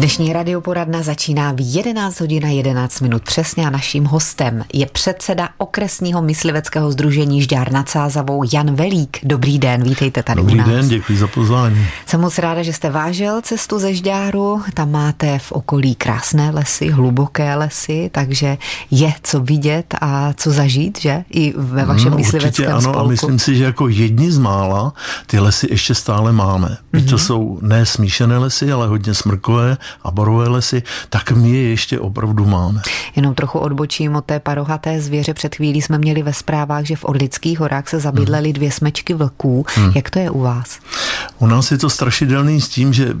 [0.00, 5.48] Dnešní radioporadna začíná v 11 hodin a 11 minut přesně a naším hostem je předseda
[5.58, 9.18] okresního mysliveckého združení Žďár nad Sázavou Jan Velík.
[9.22, 10.68] Dobrý den, vítejte tady Dobrý u nás.
[10.68, 11.86] den, děkuji za pozvání.
[12.06, 14.62] Jsem moc ráda, že jste vážil cestu ze Žďáru.
[14.74, 18.58] Tam máte v okolí krásné lesy, hluboké lesy, takže
[18.90, 21.24] je co vidět a co zažít, že?
[21.30, 22.98] I ve vašem no, mysliveckém ano spolku.
[22.98, 24.92] a myslím si, že jako jedni z mála
[25.26, 26.68] ty lesy ještě stále máme.
[26.94, 27.04] Mm-hmm.
[27.08, 27.18] To Mhm.
[27.18, 32.46] jsou ne smíšené lesy, ale hodně smrkové a borové lesy, tak my je ještě opravdu
[32.46, 32.82] máme.
[33.16, 35.34] Jenom trochu odbočím od té parohaté zvěře.
[35.34, 39.66] Před chvílí jsme měli ve zprávách, že v Orlických horách se zabydlely dvě smečky vlků.
[39.94, 40.78] Jak to je u vás?
[41.38, 43.14] U nás je to strašidelný s tím, že e,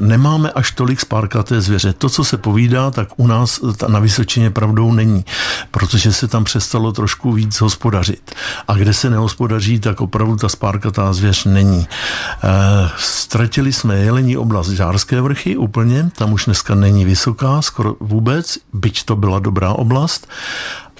[0.00, 1.92] nemáme až tolik spárkaté zvěře.
[1.92, 5.24] To, co se povídá, tak u nás ta, na Vysočině pravdou není,
[5.70, 8.34] protože se tam přestalo trošku víc hospodařit.
[8.68, 11.86] A kde se nehospodaří, tak opravdu ta spárkatá zvěř není.
[12.44, 18.58] E, ztratili jsme jelení oblast Žárské vrchy úplně, tam už dneska není vysoká, skoro vůbec,
[18.72, 20.28] byť to byla dobrá oblast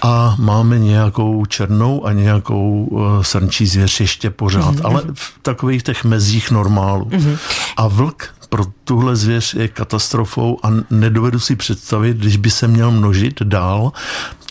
[0.01, 4.85] a máme nějakou černou a nějakou uh, srnčí zvěř ještě pořád, mm-hmm.
[4.85, 7.05] ale v takových těch mezích normálu.
[7.05, 7.37] Mm-hmm.
[7.77, 12.91] A vlk pro tuhle zvěř je katastrofou a nedovedu si představit, když by se měl
[12.91, 13.91] množit dál,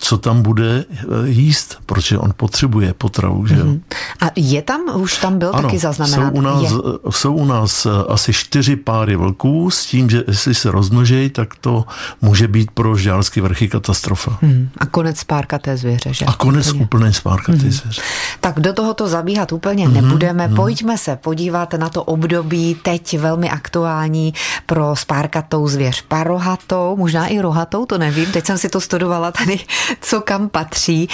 [0.00, 0.84] co tam bude
[1.24, 3.46] jíst, protože on potřebuje potravu.
[3.46, 3.64] Že jo?
[3.64, 3.82] Mm.
[4.20, 6.30] A je tam, už tam byl ano, taky zaznamenán?
[6.30, 6.68] Jsou u, nás, je.
[7.10, 11.84] jsou u nás asi čtyři páry vlků s tím, že jestli se rozmnožejí, tak to
[12.22, 14.38] může být pro žďárský vrchy katastrofa.
[14.42, 14.68] Hmm.
[14.78, 16.24] A konec spárkaté zvěře, že?
[16.24, 17.70] A konec úplně, úplně spárkaté hmm.
[17.70, 18.02] zvěře.
[18.40, 19.94] Tak do tohoto zabíhat úplně hmm.
[19.94, 20.46] nebudeme.
[20.46, 20.56] Hmm.
[20.56, 23.85] Pojďme se podívat na to období teď velmi aktuální
[24.66, 28.32] pro spárkatou zvěř parohatou, možná i rohatou, to nevím.
[28.32, 29.58] Teď jsem si to studovala tady,
[30.00, 31.08] co kam patří.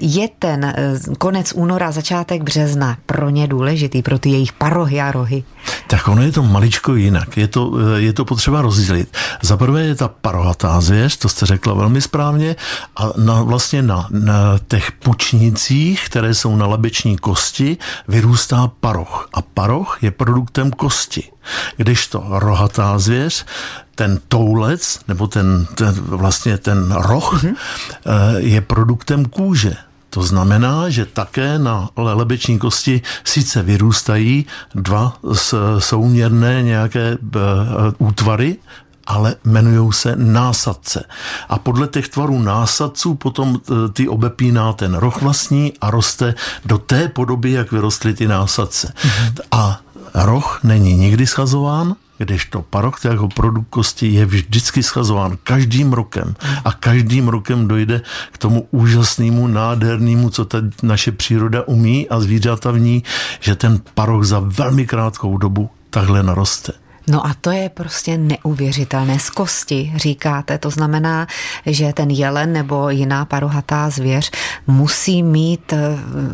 [0.00, 0.74] Je ten
[1.18, 5.44] konec února, začátek března pro ně důležitý, pro ty jejich parohy a rohy?
[5.86, 7.36] Tak ono je to maličko jinak.
[7.36, 9.16] Je to, je to potřeba rozdělit.
[9.42, 12.56] Za prvé je ta parohatá zvěř, to jste řekla velmi správně,
[12.96, 17.76] a na, vlastně na, na těch pučnicích, které jsou na lebeční kosti,
[18.08, 19.28] vyrůstá paroch.
[19.34, 21.30] A paroch je produktem kosti.
[21.76, 23.46] Když to rohatá zvěř,
[23.94, 27.54] ten toulec, nebo ten, ten vlastně ten roh, mm-hmm.
[28.36, 29.74] je produktem kůže.
[30.10, 35.18] To znamená, že také na lebeční kosti sice vyrůstají dva
[35.78, 37.18] souměrné nějaké
[37.98, 38.56] útvary,
[39.06, 41.04] ale jmenují se násadce.
[41.48, 43.60] A podle těch tvarů násadců potom
[43.92, 48.92] ty obepíná ten roh vlastní a roste do té podoby, jak vyrostly ty násadce.
[48.94, 49.42] Mm-hmm.
[49.50, 49.80] A
[50.14, 56.34] roh není nikdy schazován, když to paroch jako produkt kosti je vždycky schazován každým rokem
[56.64, 58.02] a každým rokem dojde
[58.32, 63.02] k tomu úžasnému, nádhernému, co ta naše příroda umí a zvířata v ní,
[63.40, 66.83] že ten paroch za velmi krátkou dobu takhle naroste.
[67.06, 69.18] No a to je prostě neuvěřitelné.
[69.18, 71.26] Z kosti říkáte, to znamená,
[71.66, 74.30] že ten jelen nebo jiná parohatá zvěř
[74.66, 75.72] musí mít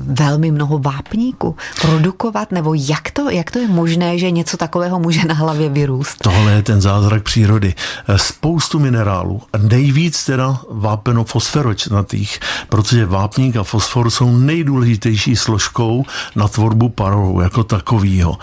[0.01, 5.25] velmi mnoho vápníků, produkovat, nebo jak to, jak to je možné, že něco takového může
[5.25, 6.19] na hlavě vyrůst?
[6.23, 7.75] Tohle je ten zázrak přírody.
[8.17, 16.05] Spoustu minerálů, nejvíc teda vápeno fosforočnatých, protože vápník a fosfor jsou nejdůležitější složkou
[16.37, 18.39] na tvorbu parohu jako takovýho.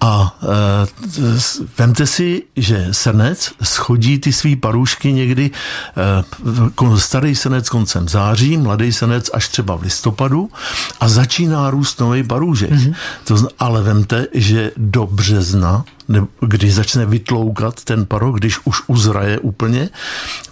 [0.00, 5.50] A e, vemte si, že srnec schodí ty svý parůšky někdy,
[6.94, 10.50] e, starý srnec koncem září, mladý srnec až třeba v listopadu
[11.00, 12.70] a začíná růst nový parůžek.
[12.70, 12.94] Mm-hmm.
[13.24, 15.84] To, ale vemte, že do března
[16.40, 19.88] kdy začne vytloukat ten paroh, když už uzraje úplně,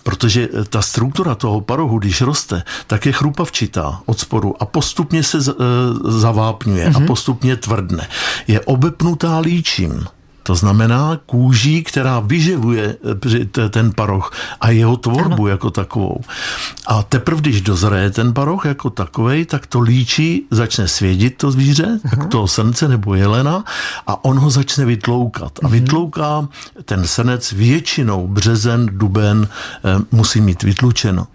[0.03, 5.39] protože ta struktura toho parohu, když roste, tak je chrupavčitá od sporu a postupně se
[6.05, 7.05] zavápňuje mm-hmm.
[7.05, 8.09] a postupně tvrdne.
[8.47, 10.06] Je obepnutá líčím.
[10.47, 12.97] To znamená kůží, která vyživuje
[13.71, 15.47] ten paroch a jeho tvorbu ano.
[15.47, 16.21] jako takovou.
[16.87, 21.99] A teprve, když dozraje ten paroch jako takovej, tak to líčí začne svědit to zvíře,
[22.11, 23.65] tak to srnce nebo jelena
[24.07, 25.59] a on ho začne vytloukat.
[25.59, 25.71] A uh-huh.
[25.71, 26.49] vytlouká
[26.84, 29.49] ten srnec většinou březen, duben
[30.13, 31.27] musí mít vytlučeno.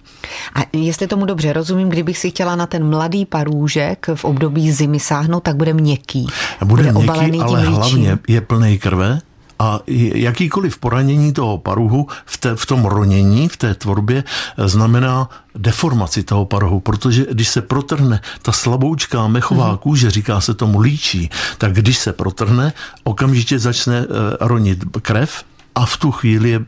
[0.56, 5.00] A jestli tomu dobře rozumím, kdybych si chtěla na ten mladý parůžek v období zimy
[5.00, 6.28] sáhnout, tak bude měkký.
[6.66, 9.22] Bude, bude měkký, ale hlavně je plný krve
[9.62, 9.80] a
[10.14, 14.24] jakýkoliv poranění toho paruhu v, té, v tom ronění, v té tvorbě,
[14.66, 20.80] znamená deformaci toho parohu, protože když se protrhne ta slaboučká mechová kůže, říká se tomu
[20.80, 22.74] líčí, tak když se protrhne,
[23.04, 24.06] okamžitě začne
[24.40, 25.44] ronit krev
[25.76, 26.66] a v tu chvíli je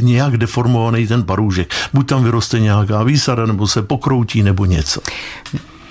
[0.00, 1.74] nějak deformovaný ten parůžek.
[1.92, 5.00] Buď tam vyroste nějaká výsada, nebo se pokroutí, nebo něco.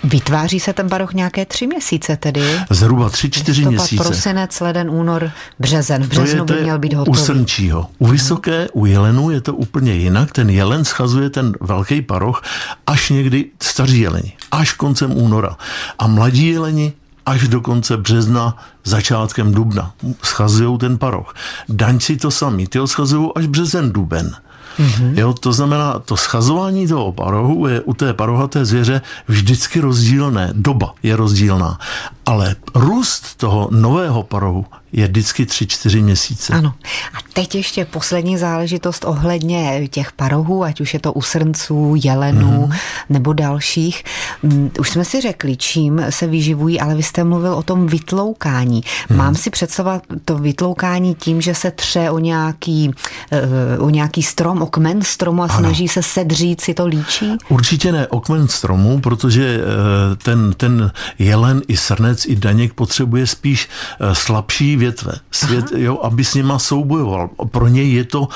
[0.03, 2.41] Vytváří se ten baroch nějaké tři měsíce tedy?
[2.69, 4.03] Zhruba tři, čtyři měsíce.
[4.03, 6.03] prosinec, leden, únor, březen.
[6.03, 7.19] V březnu to je, by měl být hotový.
[7.19, 7.87] U srnčího.
[7.99, 10.31] U vysoké, u jelenu je to úplně jinak.
[10.31, 12.43] Ten jelen schazuje ten velký paroch
[12.87, 14.33] až někdy staří jeleni.
[14.51, 15.57] Až koncem února.
[15.99, 16.93] A mladí jeleni
[17.25, 19.93] až do konce března, začátkem dubna.
[20.23, 21.33] Schazují ten paroch.
[21.69, 24.35] Daňci to sami, ty ho schazují až březen, duben.
[24.79, 25.17] Mm-hmm.
[25.19, 30.49] Jo, to znamená, to schazování toho parohu je u té parohaté zvěře vždycky rozdílné.
[30.53, 31.79] Doba je rozdílná.
[32.25, 36.53] Ale růst toho nového parohu je vždycky tři, čtyři měsíce.
[36.53, 36.73] Ano.
[37.13, 42.67] A teď ještě poslední záležitost ohledně těch parohů, ať už je to u srnců, jelenů
[42.67, 42.79] mm-hmm.
[43.09, 44.03] nebo dalších.
[44.43, 48.83] Mm, už jsme si řekli, čím se vyživují, ale vy jste mluvil o tom vytloukání.
[49.09, 49.17] Mm.
[49.17, 52.91] Mám si představovat to vytloukání tím, že se tře o nějaký,
[53.31, 55.59] eh, o nějaký strom, o kmen stromu a ano.
[55.59, 57.37] snaží se sedřít si to líčí?
[57.49, 63.27] Určitě ne o kmen stromu, protože eh, ten, ten jelen i srnec i daněk potřebuje
[63.27, 63.69] spíš
[63.99, 67.29] eh, slabší větve, svět, jo, aby s nima soubojoval.
[67.51, 68.27] Pro něj je to uh,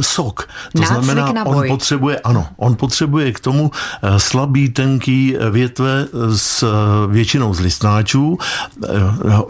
[0.00, 0.48] sok.
[0.72, 6.06] To Nácvik znamená, on potřebuje, ano, on potřebuje k tomu uh, slabý, tenký větve
[6.36, 6.64] s
[7.10, 8.38] většinou z listnáčů.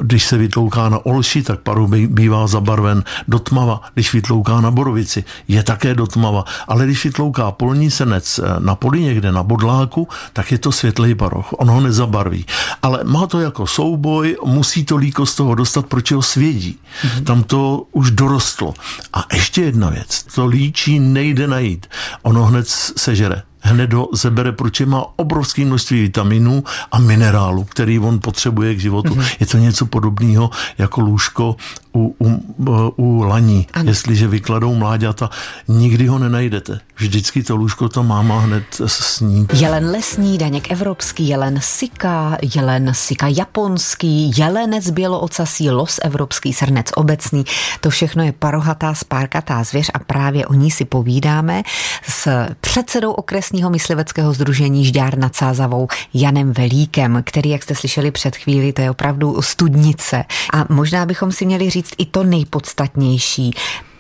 [0.03, 3.81] Když se vytlouká na olši, tak paru bývá zabarven do tmava.
[3.95, 6.45] Když vytlouká na borovici, je také do tmava.
[6.69, 11.53] Ale když vytlouká polní senec na poli někde na bodláku, tak je to světlej paroch.
[11.59, 12.47] On ho nezabarví.
[12.83, 16.79] Ale má to jako souboj, musí to líko z toho dostat, proč ho svědí.
[16.79, 17.25] Mm-hmm.
[17.25, 18.75] Tam to už dorostlo.
[19.13, 20.23] A ještě jedna věc.
[20.35, 21.87] To líčí nejde najít.
[22.23, 28.21] Ono hned sežere hned ho zebere, protože má obrovské množství vitaminů a minerálů, který on
[28.21, 29.15] potřebuje k životu.
[29.15, 29.37] Mm-hmm.
[29.41, 31.57] Je to něco podobného jako lůžko
[31.95, 32.55] u, u,
[32.97, 33.67] u laní.
[33.73, 33.91] Ano.
[33.91, 35.31] Jestliže vykladou mláďata,
[35.69, 36.81] nikdy ho nenajdete.
[37.03, 39.47] Vždycky to lůžko to máma hned sní.
[39.53, 47.45] Jelen lesní, daněk evropský, jelen sika, jelen sika japonský, jelenec běloocasí, los evropský, srnec obecný.
[47.81, 51.63] To všechno je parohatá, spárkatá zvěř a právě o ní si povídáme
[52.09, 58.37] s předsedou okresního mysliveckého združení Žďár nad Sázavou Janem Velíkem, který, jak jste slyšeli před
[58.37, 60.25] chvíli, to je opravdu studnice.
[60.55, 63.55] A možná bychom si měli říct, říct i to nejpodstatnější.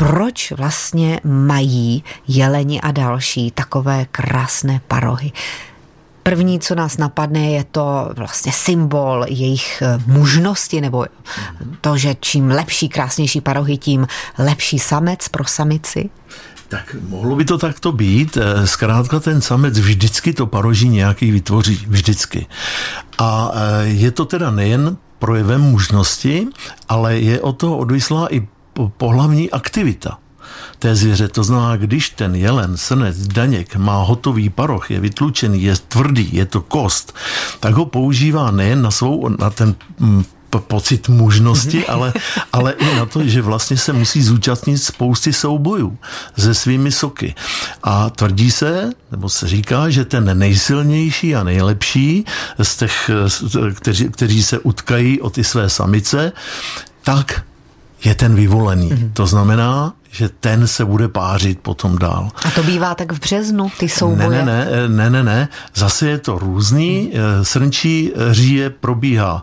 [0.08, 5.32] Proč vlastně mají jeleni a další takové krásné parohy?
[6.22, 11.06] První, co nás napadne, je to vlastně symbol jejich eh, mužnosti, nebo
[11.80, 14.06] to, že čím lepší, krásnější parohy, tím
[14.38, 16.10] lepší samec pro samici.
[16.68, 18.36] Tak mohlo by to takto být.
[18.36, 21.84] Eh, zkrátka ten samec vždycky to paroží nějaký vytvoří.
[21.88, 22.46] Vždycky.
[23.18, 26.46] A eh, je to teda nejen projevem mužnosti,
[26.88, 28.48] ale je o to odvislá i
[28.96, 30.18] pohlavní aktivita
[30.78, 31.28] té zvěře.
[31.28, 36.46] To znamená, když ten jelen, srnec, daněk má hotový paroch, je vytlučený, je tvrdý, je
[36.46, 37.14] to kost,
[37.60, 40.24] tak ho používá nejen na svou, na ten mm,
[40.58, 41.86] pocit mužnosti, mhm.
[41.88, 42.12] ale,
[42.52, 45.98] ale i na to, že vlastně se musí zúčastnit spousty soubojů
[46.38, 47.34] se svými soky.
[47.82, 52.24] A tvrdí se, nebo se říká, že ten nejsilnější a nejlepší
[52.62, 53.10] z těch,
[53.74, 56.32] kteří, kteří se utkají o ty své samice,
[57.02, 57.44] tak
[58.04, 58.90] je ten vyvolený.
[58.90, 59.10] Mm-hmm.
[59.12, 62.28] To znamená, že ten se bude pářit potom dál.
[62.44, 64.28] A to bývá tak v březnu, ty souboje?
[64.28, 65.48] Ne, ne, ne, ne, ne, ne.
[65.74, 67.12] Zase je to různý.
[67.14, 67.44] Mm.
[67.44, 69.42] Srnčí říje probíhá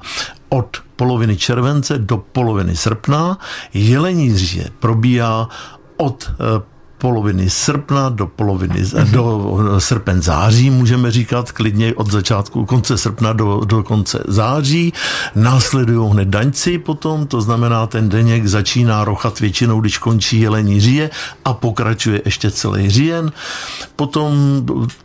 [0.50, 3.38] od poloviny července do poloviny srpna.
[3.74, 5.50] Jelení říje probíhá
[5.98, 6.62] od eh,
[7.00, 13.62] poloviny srpna do poloviny, do srpen září, můžeme říkat klidně od začátku konce srpna do,
[13.66, 14.94] do konce září.
[15.36, 21.10] Následují hned daňci potom, to znamená ten deněk začíná rochat většinou, když končí jelení říje
[21.46, 23.32] a pokračuje ještě celý říjen.
[23.96, 24.36] Potom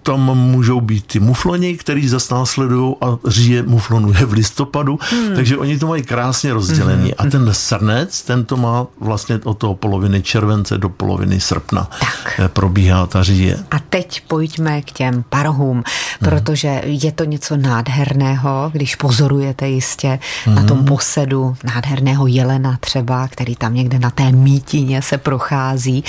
[0.02, 5.34] tam můžou být ty mufloni, který zase následují a říje muflonuje v listopadu, hmm.
[5.34, 7.14] takže oni to mají krásně rozdělený.
[7.18, 7.28] Hmm.
[7.28, 12.40] A ten srnec, ten to má vlastně od toho poloviny července do poloviny srpna tak.
[12.44, 13.56] Eh, probíhá ta říje.
[13.70, 15.84] A teď pojďme k těm parohům, mhm.
[16.20, 20.54] protože je to něco nádherného, když pozorujete jistě mm.
[20.54, 20.86] na tom mhm.
[20.86, 26.04] posedu nádherného jelena třeba, který tam někde na té mítině se prochází.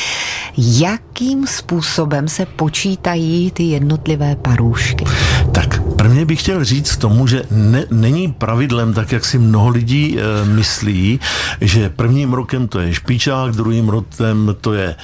[0.58, 5.06] Jakým způsobem se počítají ty jednotlivé parůšky?
[5.96, 10.18] Prvně bych chtěl říct k tomu, že ne, není pravidlem, tak jak si mnoho lidí
[10.20, 11.20] e, myslí,
[11.62, 14.96] že prvním rokem to je špičák, druhým rokem to je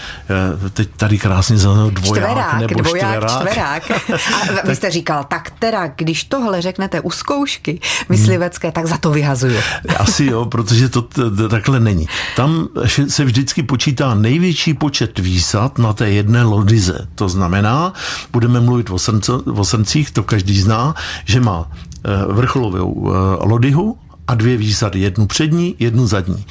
[0.65, 3.83] e, teď tady krásně za dvoják čtverák, nebo dvoják, čtverák.
[3.83, 3.91] čtverák.
[4.63, 7.79] A vy jste říkal, tak teda, když tohle řeknete u zkoušky
[8.09, 9.59] myslivecké, tak za to vyhazuju.
[9.97, 11.01] Asi jo, protože to
[11.49, 12.07] takhle není.
[12.35, 12.67] Tam
[13.07, 17.07] se vždycky počítá největší počet výsad na té jedné lodize.
[17.15, 17.93] To znamená,
[18.31, 20.80] budeme mluvit o, srnco, o srncích, to každý zná,
[21.25, 21.71] že má
[22.27, 23.97] vrcholovou lodyhu
[24.27, 26.45] a dvě výsady, jednu přední, jednu zadní.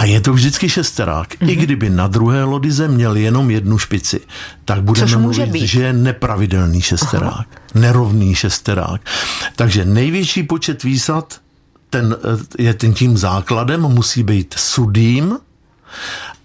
[0.00, 1.28] A je to vždycky šesterák.
[1.28, 1.48] Mm-hmm.
[1.48, 1.64] I mhm.
[1.64, 4.20] kdyby na druhé lodize měl jenom jednu špici,
[4.64, 5.66] tak budeme mluvit, být.
[5.66, 7.44] že je nepravidelný šesterák, Aha.
[7.74, 9.00] nerovný šesterák.
[9.56, 11.40] Takže největší počet výsad
[11.90, 12.16] ten
[12.58, 15.38] eh, je tím základem, musí být sudým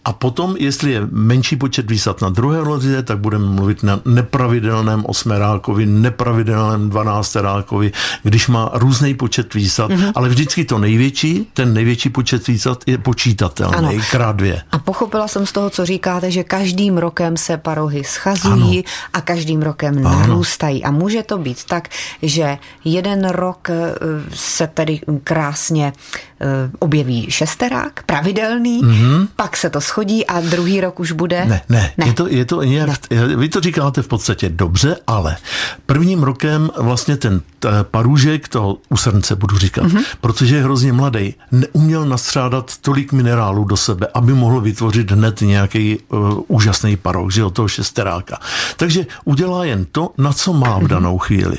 [0.06, 5.04] a potom, jestli je menší počet výsad na druhé lozi, tak budeme mluvit na nepravidelném
[5.06, 7.92] osmerákovi, nepravidelném dvanácterákovi,
[8.24, 10.12] když má různý počet výsad, mm-hmm.
[10.16, 14.04] ale vždycky to největší, ten největší počet výsad je počítatelný, ano.
[14.12, 14.62] krát dvě.
[14.72, 19.10] A pochopila jsem z toho, co říkáte, že každým rokem se parohy schazují ano.
[19.14, 20.20] a každým rokem ano.
[20.20, 20.84] narůstají.
[20.84, 21.90] A může to být tak,
[22.22, 23.96] že jeden rok eh,
[24.34, 25.94] se tedy krásně
[26.42, 26.46] eh,
[26.80, 29.28] objeví šesterák, pravidelný, mm-hmm.
[29.36, 31.46] pak se to schodí a druhý rok už bude?
[31.46, 32.08] Ne, ne, ne.
[32.08, 33.36] Je, to, je to nějak, ne.
[33.36, 35.38] vy to říkáte v podstatě dobře, ale
[35.86, 37.42] prvním rokem vlastně ten
[37.84, 40.04] parůžek, toho u srnce budu říkat, mm-hmm.
[40.22, 46.00] protože je hrozně mladý, neuměl nastřádat tolik minerálů do sebe, aby mohl vytvořit hned nějaký
[46.10, 48.40] uh, úžasný paroh, že jo, toho šesteráka.
[48.78, 50.88] Takže udělá jen to, na co má v mhm.
[50.88, 51.58] danou chvíli.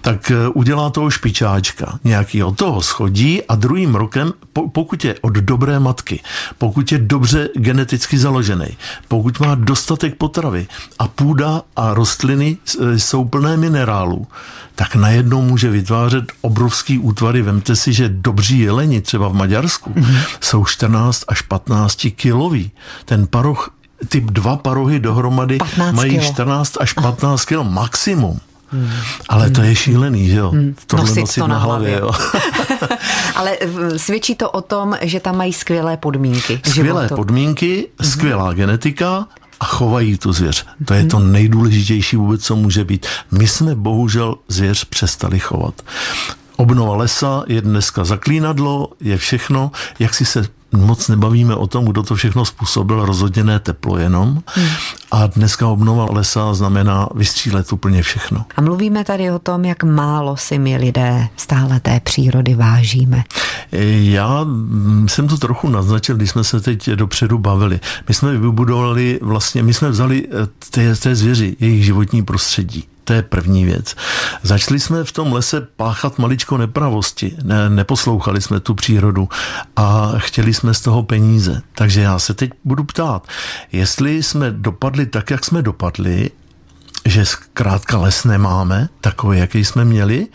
[0.00, 5.32] Tak uh, udělá toho špičáčka, nějakýho toho schodí a druhým rokem, po, pokud je od
[5.32, 6.20] dobré matky,
[6.58, 8.66] pokud je dobře geneticky založený,
[9.08, 10.66] pokud má dostatek potravy
[10.98, 14.26] a půda a rostliny e, jsou plné minerálů,
[14.74, 17.42] tak najednou může vytvářet obrovský útvary.
[17.42, 20.18] Vemte si, že dobří jeleni třeba v Maďarsku mm-hmm.
[20.40, 22.70] jsou 14 až 15 kilový.
[23.04, 23.70] Ten paroch
[24.08, 25.58] ty dva parohy dohromady
[25.92, 26.24] mají kilo.
[26.24, 28.40] 14 až 15 kg maximum.
[28.68, 28.90] Hmm.
[29.28, 30.50] Ale to je šílený, že jo?
[30.50, 30.74] Hmm.
[30.86, 32.00] Tohle nosit, nosit to na hlavě, hlavě.
[32.00, 32.10] jo.
[33.36, 33.58] Ale
[33.96, 36.60] svědčí to o tom, že tam mají skvělé podmínky.
[36.68, 37.16] Skvělé životu.
[37.16, 38.10] podmínky, hmm.
[38.10, 39.26] skvělá genetika
[39.60, 40.66] a chovají tu zvěř.
[40.84, 43.06] To je to nejdůležitější vůbec, co může být.
[43.30, 45.74] My jsme bohužel zvěř přestali chovat.
[46.56, 52.02] Obnova lesa je dneska zaklínadlo, je všechno, jak si se moc nebavíme o tom, kdo
[52.02, 54.42] to všechno způsobil, rozhodně ne teplo jenom.
[54.46, 54.68] Hmm.
[55.10, 58.44] A dneska obnova lesa znamená vystřílet úplně všechno.
[58.56, 63.24] A mluvíme tady o tom, jak málo si my lidé stále té přírody vážíme.
[63.72, 64.46] Já
[65.06, 67.80] jsem to trochu naznačil, když jsme se teď dopředu bavili.
[68.08, 73.12] My jsme vybudovali vlastně, my jsme vzali eh, té, té zvěři, jejich životní prostředí to
[73.12, 73.96] je první věc.
[74.42, 79.28] Začali jsme v tom lese páchat maličko nepravosti, ne, neposlouchali jsme tu přírodu
[79.76, 81.62] a chtěli jsme z toho peníze.
[81.74, 83.28] Takže já se teď budu ptát,
[83.72, 86.30] jestli jsme dopadli tak, jak jsme dopadli,
[87.04, 90.26] že zkrátka les nemáme, takový, jaký jsme měli,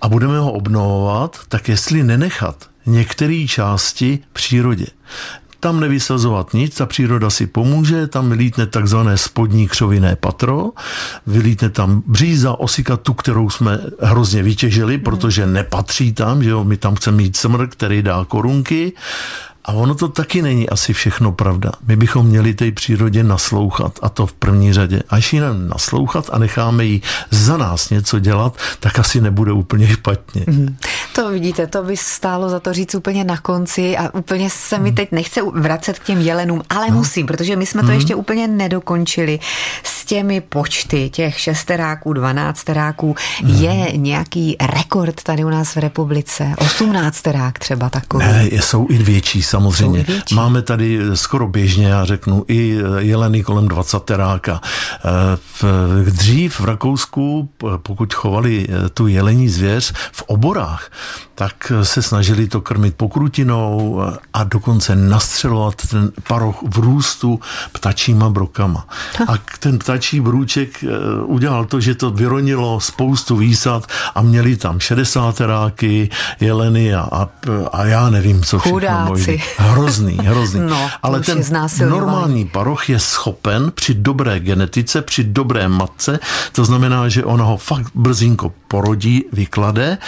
[0.00, 4.86] a budeme ho obnovovat, tak jestli nenechat některé části přírodě
[5.60, 10.70] tam nevysazovat nic, ta příroda si pomůže, tam vylítne takzvané spodní křoviné patro,
[11.26, 16.76] vylítne tam bříza, osika, tu, kterou jsme hrozně vytěžili, protože nepatří tam, že jo, my
[16.76, 18.92] tam chceme mít smr, který dá korunky
[19.64, 21.72] a ono to taky není asi všechno pravda.
[21.86, 25.02] My bychom měli té přírodě naslouchat a to v první řadě.
[25.08, 30.44] Až ji naslouchat a necháme jí za nás něco dělat, tak asi nebude úplně špatně.
[30.46, 30.76] Mm.
[31.14, 34.90] To vidíte, to by stálo za to říct úplně na konci a úplně se mi
[34.90, 34.96] mm.
[34.96, 36.96] teď nechce vracet k těm jelenům, ale no.
[36.96, 37.94] musím, protože my jsme to mm.
[37.94, 39.38] ještě úplně nedokončili.
[39.82, 43.50] S těmi počty těch šesteráků, dvanácteráků mm.
[43.50, 46.52] je nějaký rekord tady u nás v republice?
[46.58, 48.24] Osmnácterák třeba takový?
[48.24, 50.04] Ne, jsou i větší samozřejmě.
[50.32, 54.60] Máme tady skoro běžně, já řeknu, i jeleny kolem 20 teráka.
[55.04, 60.90] Eh, dřív v Rakousku, pokud chovali eh, tu jelení zvěř v oborách,
[61.34, 64.02] tak se snažili to krmit pokrutinou
[64.32, 67.40] a dokonce nastřelovat ten paroch v růstu
[67.72, 68.86] ptačíma brokama.
[69.28, 70.88] A ten ptačí brůček eh,
[71.24, 76.08] udělal to, že to vyronilo spoustu výsad a měli tam 60 teráky,
[76.40, 77.28] jeleny a, a,
[77.72, 78.78] a já nevím, co všechno.
[78.80, 79.42] Chudáci.
[79.56, 80.60] Hrozný, hrozný.
[80.70, 81.42] No, Ale ten
[81.88, 86.18] normální paroch je schopen při dobré genetice, při dobré matce,
[86.52, 89.98] to znamená, že ona ho fakt brzinko porodí, vyklade,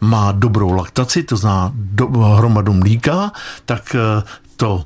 [0.00, 3.32] má dobrou laktaci, to znamená do, hromadu mlíka,
[3.64, 4.22] tak eh,
[4.56, 4.84] to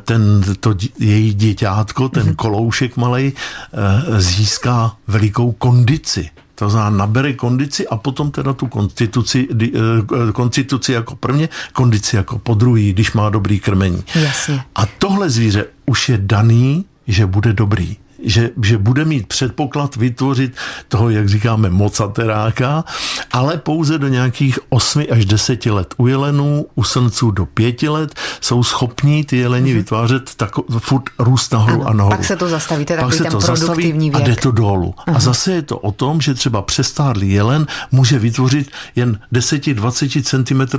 [0.00, 2.34] ten, to její děťátko, ten mhm.
[2.34, 6.30] koloušek malej, eh, získá velikou kondici.
[6.54, 9.48] To znamená, nabere kondici a potom teda tu konstituci,
[10.32, 14.04] konstituci jako prvně, kondici jako po druhý, když má dobrý krmení.
[14.14, 14.62] Jasně.
[14.74, 20.56] A tohle zvíře už je daný, že bude dobrý že, že bude mít předpoklad vytvořit
[20.88, 22.84] toho, jak říkáme, mocateráka,
[23.32, 25.94] ale pouze do nějakých 8 až 10 let.
[25.96, 29.76] U jelenů, u srnců do 5 let jsou schopní ty jeleni mm-hmm.
[29.76, 32.16] vytvářet tako, furt růst nahoru ano, a nahoru.
[32.16, 34.22] Pak se to zastaví, to je takový ten produktivní věk.
[34.22, 34.94] A jde to dolů.
[34.98, 35.16] Uh-huh.
[35.16, 40.78] A zase je to o tom, že třeba přestárlý jelen může vytvořit jen 10-20 cm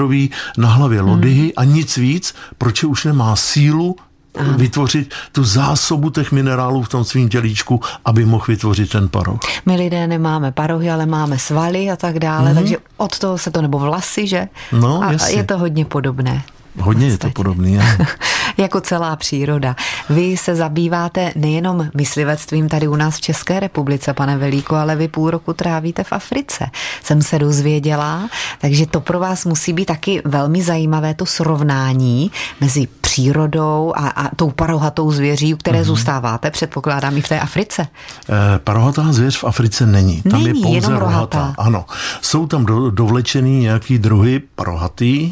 [0.58, 1.54] na hlavě lodyhy uh-huh.
[1.58, 3.96] a nic víc, proč už nemá sílu
[4.40, 4.58] Aha.
[4.58, 9.40] vytvořit tu zásobu těch minerálů v tom svým tělíčku, aby mohl vytvořit ten paroh.
[9.66, 12.56] My lidé nemáme parohy, ale máme svaly a tak dále, mm-hmm.
[12.56, 14.48] takže od toho se to, nebo vlasy, že?
[14.72, 15.36] No, a jasně.
[15.36, 16.44] je to hodně podobné.
[16.78, 17.80] Hodně je to podobný.
[18.58, 19.76] jako celá příroda.
[20.10, 25.08] Vy se zabýváte nejenom myslivectvím tady u nás v České republice, pane Velíko, ale vy
[25.08, 26.66] půl roku trávíte v Africe.
[27.04, 28.30] Jsem se dozvěděla,
[28.62, 32.32] takže to pro vás musí být taky velmi zajímavé to srovnání
[32.62, 32.88] mezi
[33.20, 35.86] přírodou a, a tou parohatou zvěří, u které mm-hmm.
[35.86, 37.82] zůstáváte, předpokládám i v té Africe.
[37.82, 40.22] E, parohatá zvěř v Africe není.
[40.22, 41.54] Tam není, je pouze jenom rohatá.
[41.58, 41.86] Ano.
[42.22, 45.32] Jsou tam do, dovlečený nějaký druhy parohatý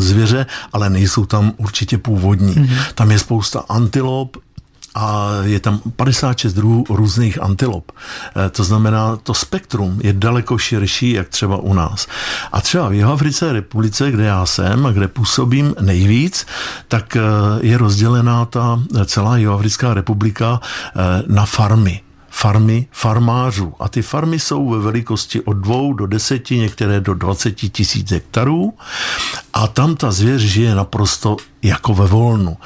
[0.00, 2.54] zvěře, ale nejsou tam určitě původní.
[2.54, 2.76] Mm-hmm.
[2.94, 4.36] Tam je spousta antilop,
[4.94, 7.92] a je tam 56 druhů různých antilop.
[8.46, 12.06] E, to znamená, to spektrum je daleko širší, jak třeba u nás.
[12.52, 16.46] A třeba v Jihoafrické republice, kde já jsem a kde působím nejvíc,
[16.88, 17.20] tak e,
[17.60, 20.60] je rozdělená ta celá Jihoafrická republika
[21.26, 22.00] na farmy
[22.32, 23.74] farmy farmářů.
[23.80, 28.74] A ty farmy jsou ve velikosti od dvou do deseti, některé do 20 tisíc hektarů.
[29.52, 32.56] A tam ta zvěř žije naprosto jako ve volnu.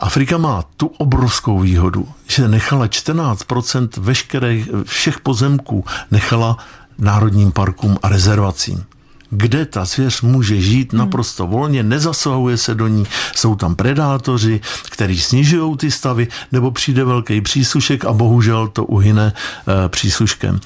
[0.00, 6.56] Afrika má tu obrovskou výhodu, že nechala 14% veškerých, všech pozemků nechala
[6.98, 8.84] národním parkům a rezervacím
[9.30, 10.98] kde ta zvěř může žít hmm.
[10.98, 17.04] naprosto volně, nezasahuje se do ní, jsou tam predátoři, kteří snižují ty stavy, nebo přijde
[17.04, 20.60] velký přísušek a bohužel to uhyne e, přísuškem.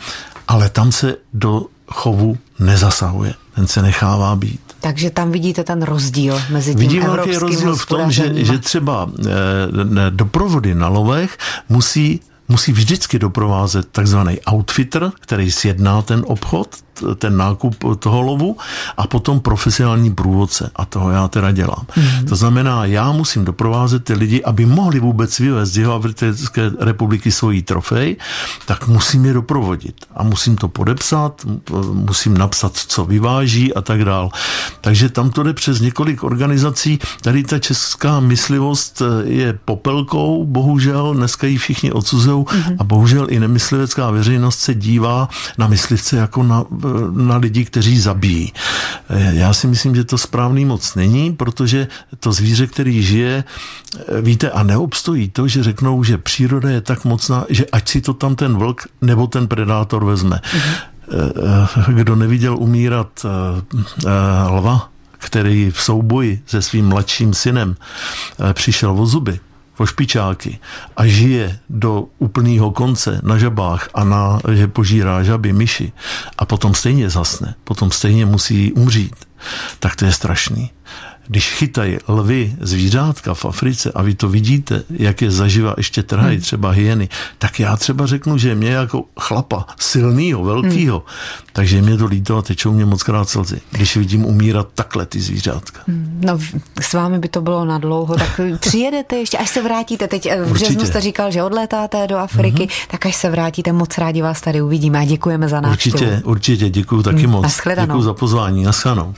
[0.49, 4.61] Ale tam se do chovu nezasahuje, ten se nechává být.
[4.81, 9.11] Takže tam vidíte ten rozdíl mezi tím Vidím velký rozdíl v tom, že, že třeba
[9.27, 16.69] e, doprovody na lovech musí musí vždycky doprovázet takzvaný outfitter, který sjedná ten obchod,
[17.19, 18.57] ten nákup toho lovu
[18.97, 21.87] a potom profesionální průvodce a toho já teda dělám.
[21.97, 22.27] Mm.
[22.27, 27.63] To znamená, já musím doprovázet ty lidi, aby mohli vůbec vyvést z Jihoafrické republiky svoji
[27.63, 28.17] trofej,
[28.67, 31.47] tak musím je doprovodit a musím to podepsat,
[31.93, 34.31] musím napsat, co vyváží a tak dál.
[34.81, 36.99] Takže tam to jde přes několik organizací.
[37.21, 42.77] Tady ta česká myslivost je popelkou, bohužel, dneska ji všichni odsuzují mm.
[42.79, 46.65] a bohužel i nemyslivecká veřejnost se dívá na myslivce jako na
[47.13, 48.53] na lidi, kteří zabíjí.
[49.31, 51.89] Já si myslím, že to správný moc není, protože
[52.21, 53.45] to zvíře, který žije,
[54.21, 58.15] víte, a neobstojí to, že řeknou, že příroda je tak mocná, že ať si to
[58.15, 60.41] tam ten vlk nebo ten predátor vezme.
[60.45, 60.93] Mm-hmm.
[61.95, 63.29] Kdo neviděl umírat eh,
[64.07, 67.77] eh, lva, který v souboji se svým mladším synem
[68.53, 69.41] přišel o zuby,
[69.87, 70.59] špičáky
[70.97, 75.93] a žije do úplného konce na žabách a na, že požírá žaby, myši
[76.39, 79.17] a potom stejně zasne, potom stejně musí umřít,
[79.79, 80.71] tak to je strašný
[81.29, 86.37] když chytají lvy zvířátka v Africe a vy to vidíte, jak je zaživa ještě trhají
[86.37, 86.43] hmm.
[86.43, 87.09] třeba hyeny,
[87.39, 91.47] tak já třeba řeknu, že mě jako chlapa silného, velkého, hmm.
[91.53, 95.21] takže mě to líto a tečou mě moc krát slzy, když vidím umírat takhle ty
[95.21, 95.81] zvířátka.
[95.89, 96.21] Hmm.
[96.25, 96.39] No
[96.81, 100.45] s vámi by to bylo na dlouho, tak přijedete ještě, až se vrátíte, teď eh,
[100.45, 102.69] v březnu jste říkal, že odlétáte do Afriky, hmm.
[102.91, 105.95] tak až se vrátíte, moc rádi vás tady uvidíme a děkujeme za návštěvu.
[105.95, 107.31] Určitě, určitě, děkuji taky hmm.
[107.31, 107.61] moc.
[107.81, 109.15] Děkuji za pozvání, naschledanou.